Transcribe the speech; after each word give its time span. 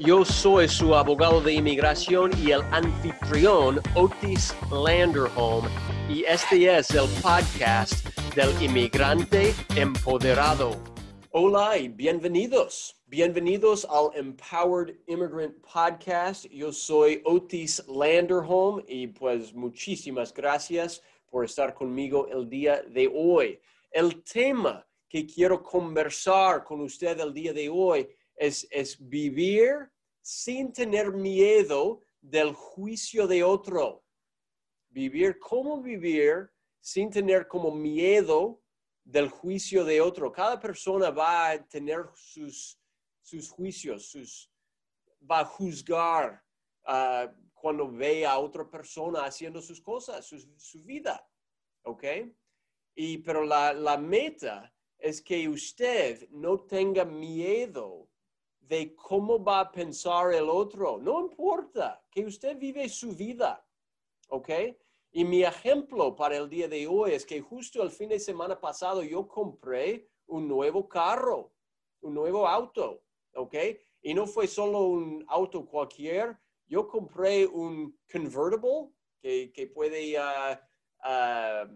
Yo 0.00 0.24
soy 0.24 0.66
su 0.66 0.94
abogado 0.94 1.42
de 1.42 1.52
inmigración 1.52 2.30
y 2.42 2.52
el 2.52 2.62
anfitrión 2.72 3.82
Otis 3.94 4.56
Landerholm 4.72 5.66
y 6.08 6.24
este 6.24 6.74
es 6.74 6.88
el 6.92 7.06
podcast 7.20 8.06
del 8.34 8.50
inmigrante 8.62 9.52
empoderado. 9.76 10.70
Hola 11.32 11.76
y 11.76 11.88
bienvenidos. 11.88 12.96
Bienvenidos 13.08 13.86
al 13.90 14.08
Empowered 14.14 14.96
Immigrant 15.06 15.54
Podcast. 15.60 16.46
Yo 16.46 16.72
soy 16.72 17.20
Otis 17.26 17.86
Landerholm 17.86 18.82
y 18.88 19.08
pues 19.08 19.52
muchísimas 19.52 20.32
gracias 20.32 21.02
por 21.30 21.44
estar 21.44 21.74
conmigo 21.74 22.26
el 22.28 22.48
día 22.48 22.80
de 22.88 23.12
hoy. 23.14 23.60
El 23.90 24.22
tema 24.22 24.86
que 25.10 25.26
quiero 25.26 25.62
conversar 25.62 26.64
con 26.64 26.80
usted 26.80 27.20
el 27.20 27.34
día 27.34 27.52
de 27.52 27.68
hoy 27.68 28.08
es, 28.40 28.66
es 28.70 28.96
vivir 28.98 29.90
sin 30.22 30.72
tener 30.72 31.12
miedo 31.12 32.02
del 32.22 32.54
juicio 32.54 33.26
de 33.26 33.44
otro. 33.44 34.02
Vivir 34.88 35.38
como 35.38 35.82
vivir 35.82 36.50
sin 36.80 37.10
tener 37.10 37.46
como 37.46 37.70
miedo 37.70 38.62
del 39.04 39.28
juicio 39.28 39.84
de 39.84 40.00
otro. 40.00 40.32
Cada 40.32 40.58
persona 40.58 41.10
va 41.10 41.50
a 41.50 41.68
tener 41.68 42.06
sus, 42.14 42.80
sus 43.20 43.50
juicios, 43.50 44.10
sus, 44.10 44.50
va 45.30 45.40
a 45.40 45.44
juzgar 45.44 46.42
uh, 46.88 47.30
cuando 47.52 47.90
ve 47.92 48.24
a 48.24 48.38
otra 48.38 48.68
persona 48.68 49.26
haciendo 49.26 49.60
sus 49.60 49.82
cosas, 49.82 50.24
su, 50.24 50.40
su 50.56 50.82
vida. 50.82 51.28
¿Ok? 51.82 52.04
Y, 52.94 53.18
pero 53.18 53.44
la, 53.44 53.74
la 53.74 53.98
meta 53.98 54.74
es 54.96 55.20
que 55.20 55.46
usted 55.46 56.26
no 56.30 56.60
tenga 56.60 57.04
miedo 57.04 58.09
de 58.70 58.94
cómo 58.94 59.42
va 59.42 59.60
a 59.60 59.72
pensar 59.72 60.32
el 60.32 60.48
otro. 60.48 60.96
No 60.98 61.22
importa 61.22 62.00
que 62.08 62.24
usted 62.24 62.56
vive 62.56 62.88
su 62.88 63.10
vida, 63.16 63.66
¿ok? 64.28 64.48
Y 65.10 65.24
mi 65.24 65.42
ejemplo 65.42 66.14
para 66.14 66.36
el 66.36 66.48
día 66.48 66.68
de 66.68 66.86
hoy 66.86 67.10
es 67.14 67.26
que 67.26 67.40
justo 67.40 67.82
el 67.82 67.90
fin 67.90 68.08
de 68.08 68.20
semana 68.20 68.60
pasado 68.60 69.02
yo 69.02 69.26
compré 69.26 70.08
un 70.28 70.46
nuevo 70.46 70.88
carro, 70.88 71.52
un 72.02 72.14
nuevo 72.14 72.46
auto, 72.46 73.02
¿ok? 73.34 73.56
Y 74.02 74.14
no 74.14 74.24
fue 74.28 74.46
solo 74.46 74.82
un 74.82 75.24
auto 75.26 75.66
cualquier, 75.66 76.38
yo 76.68 76.86
compré 76.86 77.48
un 77.48 77.98
convertible 78.08 78.92
que, 79.20 79.52
que 79.52 79.66
puede, 79.66 80.16
uh, 80.16 80.56
uh, 81.08 81.66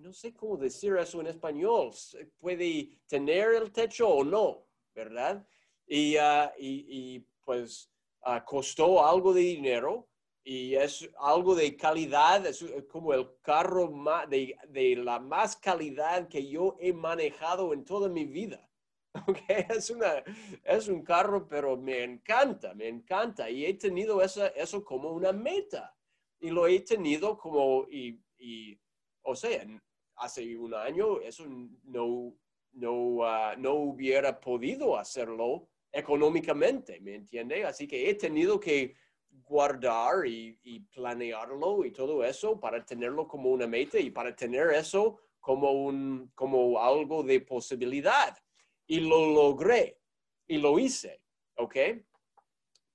no 0.00 0.12
sé 0.14 0.32
cómo 0.32 0.56
decir 0.56 0.96
eso 0.96 1.20
en 1.20 1.26
español, 1.26 1.90
puede 2.38 2.98
tener 3.06 3.52
el 3.56 3.70
techo 3.70 4.08
o 4.08 4.24
no, 4.24 4.69
¿verdad? 4.94 5.46
Y, 5.86 6.16
uh, 6.16 6.50
y, 6.58 6.86
y 6.88 7.26
pues 7.44 7.90
uh, 8.26 8.44
costó 8.44 9.04
algo 9.04 9.32
de 9.32 9.40
dinero 9.40 10.08
y 10.42 10.74
es 10.74 11.08
algo 11.18 11.54
de 11.54 11.76
calidad, 11.76 12.46
es 12.46 12.64
como 12.90 13.12
el 13.12 13.28
carro 13.42 13.92
de, 14.28 14.56
de, 14.68 14.96
la 14.96 15.20
más 15.20 15.56
calidad 15.56 16.28
que 16.28 16.48
yo 16.48 16.76
he 16.80 16.92
manejado 16.92 17.72
en 17.72 17.84
toda 17.84 18.08
mi 18.08 18.24
vida. 18.24 18.66
Okay, 19.26 19.66
es, 19.68 19.90
una, 19.90 20.22
es 20.62 20.86
un 20.86 21.02
carro, 21.02 21.48
pero 21.48 21.76
me 21.76 22.04
encanta, 22.04 22.74
me 22.74 22.86
encanta. 22.86 23.50
Y 23.50 23.66
he 23.66 23.74
tenido 23.74 24.22
esa, 24.22 24.46
eso 24.48 24.84
como 24.84 25.10
una 25.10 25.32
meta. 25.32 25.96
Y 26.38 26.50
lo 26.50 26.68
he 26.68 26.78
tenido 26.80 27.36
como, 27.36 27.88
y, 27.90 28.22
y 28.38 28.78
o 29.22 29.34
sea, 29.34 29.66
hace 30.14 30.56
un 30.56 30.74
año 30.74 31.20
eso 31.20 31.44
no, 31.84 32.34
no, 32.72 32.92
uh, 32.92 33.56
no 33.58 33.74
hubiera 33.74 34.38
podido 34.40 34.96
hacerlo 34.96 35.68
económicamente, 35.92 37.00
¿me 37.00 37.14
entiende? 37.14 37.64
Así 37.64 37.86
que 37.86 38.08
he 38.08 38.14
tenido 38.14 38.60
que 38.60 38.94
guardar 39.28 40.26
y, 40.26 40.58
y, 40.62 40.80
planearlo 40.80 41.84
y 41.84 41.90
todo 41.90 42.24
eso 42.24 42.58
para 42.58 42.84
tenerlo 42.84 43.26
como 43.26 43.50
una 43.50 43.66
meta 43.66 43.98
y 43.98 44.10
para 44.10 44.34
tener 44.34 44.70
eso 44.70 45.18
como, 45.40 45.72
un, 45.72 46.30
como 46.34 46.78
algo 46.78 47.22
de 47.22 47.40
posibilidad. 47.40 48.36
Y 48.86 49.00
lo 49.00 49.32
logré 49.32 49.98
y 50.46 50.58
lo 50.58 50.78
hice, 50.78 51.22
¿ok? 51.56 51.76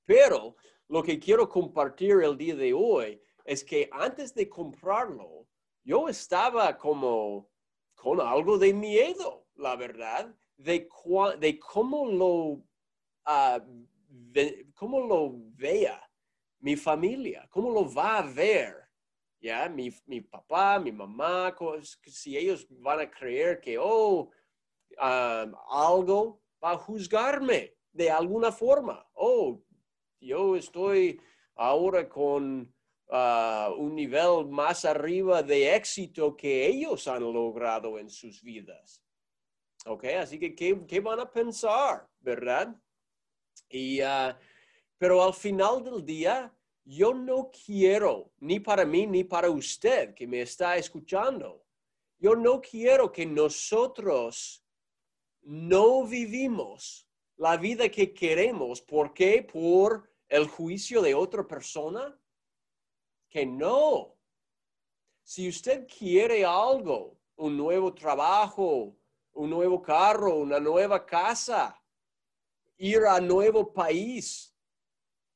Pero 0.06 0.56
lo 0.88 1.02
que 1.04 1.20
quiero 1.20 1.50
compartir 1.50 2.22
el 2.24 2.38
día 2.38 2.56
de 2.56 2.74
hoy 2.74 3.22
es 3.44 3.64
que 3.64 3.90
antes 3.92 4.34
de 4.34 4.48
comprarlo, 4.48 5.48
yo 5.84 6.10
estaba 6.10 6.78
como 6.78 7.50
con 7.96 8.20
algo 8.20 8.58
de 8.58 8.74
miedo, 8.74 9.45
la 9.56 9.76
verdad, 9.76 10.36
de, 10.58 10.88
de 11.40 11.60
cómo 11.60 12.06
lo 12.06 12.34
uh, 13.28 13.60
cómo 14.74 15.00
lo 15.02 15.34
vea 15.56 16.02
mi 16.60 16.76
familia, 16.76 17.48
cómo 17.50 17.70
lo 17.70 17.92
va 17.94 18.20
a 18.20 18.22
ver, 18.22 18.76
¿ya? 19.40 19.70
Mi, 19.70 19.92
mi 20.06 20.22
papá, 20.22 20.80
mi 20.80 20.92
mamá, 20.92 21.56
si 22.06 22.38
ellos 22.38 22.66
van 22.70 23.02
a 23.02 23.12
creer 23.12 23.60
que, 23.60 23.78
oh, 23.80 24.32
algo 24.98 26.42
va 26.64 26.72
a 26.72 26.78
juzgarme 26.78 27.76
de 27.92 28.10
alguna 28.10 28.52
forma. 28.52 29.06
Oh, 29.14 29.62
yo 30.20 30.56
estoy 30.56 31.20
ahora 31.56 32.10
con 32.10 32.74
uh, 33.10 33.74
un 33.78 33.96
nivel 33.96 34.48
más 34.48 34.86
arriba 34.86 35.44
de 35.44 35.76
éxito 35.76 36.36
que 36.36 36.66
ellos 36.66 37.08
han 37.08 37.22
logrado 37.22 38.00
en 38.00 38.10
sus 38.10 38.42
vidas. 38.42 39.05
¿Ok? 39.86 40.06
Así 40.20 40.40
que, 40.40 40.56
¿qué, 40.56 40.86
qué 40.88 41.00
van 41.00 41.20
a 41.20 41.32
pensar? 41.32 42.08
¿Verdad? 42.20 42.76
Y, 43.70 44.02
uh, 44.02 44.34
pero 44.98 45.24
al 45.24 45.34
final 45.34 45.84
del 45.84 46.04
día, 46.04 46.54
yo 46.84 47.14
no 47.14 47.52
quiero, 47.66 48.32
ni 48.40 48.60
para 48.60 48.86
mí, 48.86 49.06
ni 49.06 49.24
para 49.24 49.50
usted 49.50 50.14
que 50.14 50.28
me 50.28 50.42
está 50.42 50.78
escuchando, 50.78 51.64
yo 52.18 52.36
no 52.36 52.62
quiero 52.62 53.12
que 53.12 53.26
nosotros 53.26 54.64
no 55.42 56.06
vivimos 56.06 57.08
la 57.38 57.58
vida 57.58 57.90
que 57.90 58.14
queremos. 58.14 58.82
¿Por 58.82 59.14
qué? 59.14 59.44
Por 59.44 60.10
el 60.28 60.48
juicio 60.48 61.02
de 61.02 61.14
otra 61.14 61.46
persona. 61.48 62.20
Que 63.30 63.46
no. 63.46 64.16
Si 65.24 65.50
usted 65.50 65.88
quiere 65.88 66.46
algo, 66.46 67.20
un 67.36 67.58
nuevo 67.58 67.94
trabajo, 67.94 68.96
un 69.36 69.50
nuevo 69.50 69.82
carro, 69.82 70.36
una 70.36 70.60
nueva 70.60 71.06
casa, 71.06 71.82
ir 72.78 73.06
a 73.06 73.20
nuevo 73.20 73.72
país, 73.72 74.56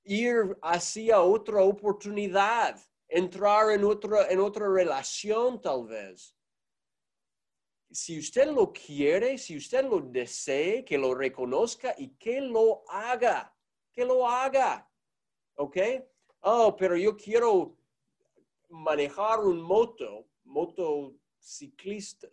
ir 0.04 0.58
hacia 0.62 1.22
otra 1.22 1.62
oportunidad, 1.62 2.80
entrar 3.08 3.72
en 3.72 3.84
otra, 3.84 4.28
en 4.30 4.40
otra 4.40 4.68
relación 4.70 5.62
tal 5.62 5.86
vez. 5.86 6.36
Si 7.92 8.20
usted 8.20 8.52
lo 8.52 8.72
quiere, 8.72 9.38
si 9.38 9.58
usted 9.58 9.84
lo 9.84 10.00
desee, 10.00 10.86
que 10.86 10.98
lo 10.98 11.14
reconozca 11.14 11.94
y 11.98 12.10
que 12.16 12.40
lo 12.40 12.84
haga, 12.88 13.54
que 13.92 14.06
lo 14.06 14.28
haga. 14.28 14.88
¿Ok? 15.56 15.78
Oh, 16.42 16.76
pero 16.76 16.96
yo 16.96 17.18
quiero 17.18 17.76
manejar 18.70 19.40
un 19.40 19.60
moto, 19.60 20.28
motociclista, 20.44 22.30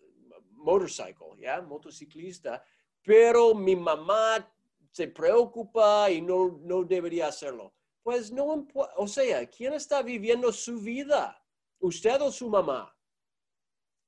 motorcycle, 0.56 1.36
¿ya? 1.38 1.60
Motociclista, 1.60 2.62
pero 3.02 3.54
mi 3.54 3.76
mamá 3.76 4.52
se 4.90 5.08
preocupa 5.08 6.10
y 6.10 6.20
no, 6.20 6.58
no 6.62 6.82
debería 6.82 7.28
hacerlo. 7.28 7.72
Pues 8.02 8.30
no, 8.32 8.66
o 8.96 9.08
sea, 9.08 9.46
¿quién 9.48 9.72
está 9.74 10.02
viviendo 10.02 10.52
su 10.52 10.78
vida? 10.78 11.42
¿Usted 11.78 12.20
o 12.22 12.30
su 12.30 12.48
mamá? 12.48 12.96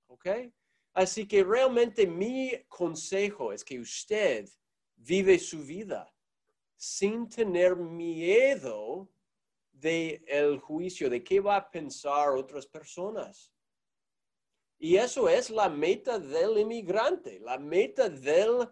¿Ok? 0.06 0.26
Así 0.94 1.26
que 1.26 1.44
realmente 1.44 2.06
mi 2.06 2.52
consejo 2.68 3.52
es 3.52 3.64
que 3.64 3.78
usted 3.78 4.48
vive 4.96 5.38
su 5.38 5.62
vida 5.62 6.12
sin 6.76 7.28
tener 7.28 7.76
miedo 7.76 9.08
el 9.82 10.58
juicio, 10.58 11.08
de 11.08 11.22
qué 11.22 11.40
va 11.40 11.56
a 11.56 11.70
pensar 11.70 12.30
otras 12.30 12.66
personas. 12.66 13.52
Y 14.78 14.96
eso 14.96 15.28
es 15.28 15.50
la 15.50 15.68
meta 15.68 16.18
del 16.18 16.58
inmigrante, 16.58 17.40
la 17.40 17.58
meta 17.58 18.08
del 18.08 18.68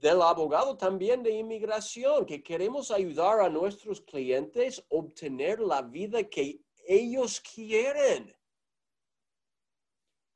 del 0.00 0.22
abogado 0.22 0.76
también 0.76 1.22
de 1.22 1.30
inmigración, 1.30 2.24
que 2.24 2.42
queremos 2.42 2.90
ayudar 2.90 3.40
a 3.40 3.48
nuestros 3.48 4.00
clientes 4.00 4.78
a 4.78 4.84
obtener 4.90 5.58
la 5.60 5.82
vida 5.82 6.22
que 6.22 6.60
ellos 6.86 7.40
quieren. 7.40 8.34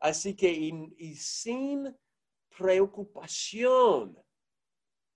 Así 0.01 0.35
que 0.35 0.51
y, 0.51 1.15
sin 1.15 1.97
preocupación 2.57 4.19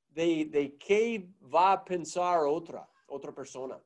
de, 0.09 0.45
de, 0.45 0.77
qué 0.79 1.29
va 1.43 1.73
a 1.73 1.85
pensar 1.85 2.39
otra, 2.47 2.89
otra 3.09 3.35
persona. 3.35 3.83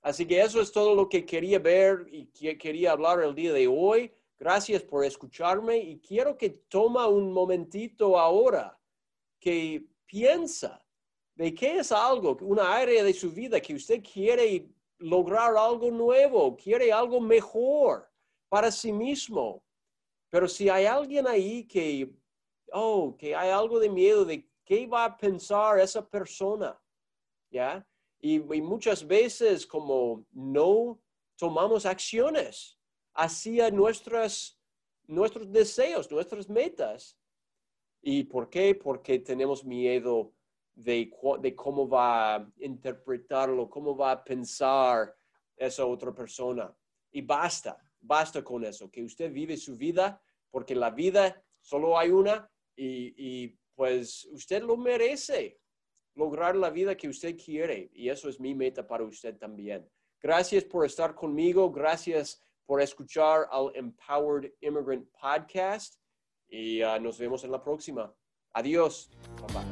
Así 0.00 0.26
que 0.26 0.40
eso 0.40 0.60
es 0.60 0.72
todo 0.72 0.94
lo 0.94 1.08
que 1.08 1.26
quería 1.26 1.58
ver 1.58 2.06
y 2.10 2.26
que 2.26 2.56
quería 2.56 2.92
hablar 2.92 3.22
el 3.22 3.34
día 3.34 3.52
de 3.52 3.68
hoy. 3.68 4.10
Gracias 4.38 4.82
por 4.82 5.04
escucharme 5.04 5.78
y 5.78 5.98
quiero 5.98 6.36
que 6.36 6.50
toma 6.50 7.08
un 7.08 7.32
momentito 7.32 8.18
ahora 8.18 8.78
que 9.40 9.86
piensa 10.04 10.84
de 11.34 11.54
qué 11.54 11.78
es 11.78 11.90
algo, 11.90 12.36
una 12.42 12.74
área 12.74 13.02
de 13.02 13.14
su 13.14 13.30
vida 13.30 13.60
que 13.60 13.74
usted 13.74 14.02
quiere 14.02 14.68
lograr 14.98 15.56
algo 15.56 15.90
nuevo, 15.90 16.54
quiere 16.54 16.92
algo 16.92 17.20
mejor 17.20 18.10
para 18.48 18.70
sí 18.70 18.92
mismo. 18.92 19.64
Pero 20.28 20.48
si 20.48 20.68
hay 20.68 20.84
alguien 20.84 21.26
ahí 21.26 21.66
que, 21.66 22.14
oh, 22.72 23.16
que 23.16 23.34
hay 23.34 23.50
algo 23.50 23.78
de 23.78 23.88
miedo 23.88 24.24
de 24.24 24.46
qué 24.64 24.86
va 24.86 25.04
a 25.04 25.16
pensar 25.16 25.78
esa 25.78 26.06
persona, 26.06 26.78
¿ya? 27.50 27.86
Y, 28.20 28.34
y 28.54 28.60
muchas 28.60 29.06
veces 29.06 29.66
como 29.66 30.26
no 30.32 30.98
tomamos 31.36 31.86
acciones 31.86 32.75
hacia 33.16 33.70
nuestras, 33.70 34.58
nuestros 35.06 35.50
deseos, 35.50 36.10
nuestras 36.10 36.48
metas. 36.48 37.18
¿Y 38.02 38.24
por 38.24 38.48
qué? 38.48 38.74
Porque 38.74 39.18
tenemos 39.18 39.64
miedo 39.64 40.32
de, 40.74 41.10
cómo 41.56 41.88
va 41.88 42.36
a 42.36 42.52
interpretarlo, 42.58 43.68
cómo 43.68 43.96
va 43.96 44.12
a 44.12 44.24
pensar 44.24 45.14
esa 45.56 45.86
otra 45.86 46.14
persona. 46.14 46.74
Y 47.10 47.22
basta, 47.22 47.76
basta 48.00 48.44
con 48.44 48.64
eso, 48.64 48.90
que 48.90 49.02
usted 49.02 49.32
vive 49.32 49.56
su 49.56 49.76
vida, 49.76 50.22
porque 50.50 50.74
la 50.74 50.90
vida 50.90 51.42
solo 51.60 51.98
hay 51.98 52.10
una 52.10 52.48
y 52.76 53.48
pues 53.74 54.24
usted 54.32 54.62
lo 54.62 54.76
merece, 54.76 55.60
lograr 56.14 56.56
la 56.56 56.70
vida 56.70 56.96
que 56.96 57.08
usted 57.08 57.36
quiere. 57.36 57.90
Y 57.94 58.08
eso 58.08 58.28
es 58.28 58.40
mi 58.40 58.54
meta 58.54 58.86
para 58.86 59.04
usted 59.04 59.36
también. 59.36 59.88
Gracias 60.20 60.64
por 60.64 60.84
estar 60.84 61.14
conmigo, 61.14 61.70
gracias 61.70 62.42
por 62.66 62.82
escuchar 62.82 63.48
al 63.50 63.70
Empowered 63.74 64.52
Immigrant 64.60 65.06
Podcast 65.20 65.96
y 66.48 66.82
uh, 66.82 67.00
nos 67.00 67.18
vemos 67.18 67.44
en 67.44 67.52
la 67.52 67.62
próxima. 67.62 68.12
Adiós. 68.56 69.08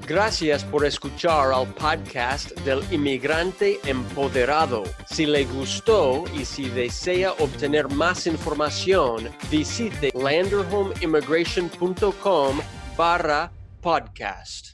Gracias 0.06 0.62
por 0.64 0.84
escuchar 0.84 1.52
al 1.52 1.66
podcast 1.74 2.52
del 2.60 2.84
inmigrante 2.92 3.80
empoderado. 3.84 4.84
Si 5.06 5.24
le 5.24 5.46
gustó 5.46 6.24
y 6.34 6.44
si 6.44 6.68
desea 6.68 7.32
obtener 7.32 7.88
más 7.88 8.26
información, 8.26 9.30
visite 9.50 10.12
landerhomeimmigration.com 10.14 12.60
barra 12.96 13.50
podcast. 13.80 14.73